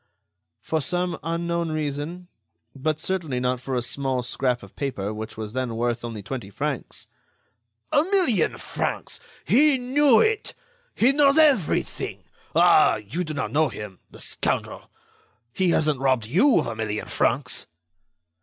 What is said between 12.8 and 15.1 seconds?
you do not know him—the scoundrel!...